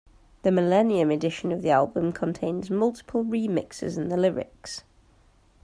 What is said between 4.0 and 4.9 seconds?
the lyrics.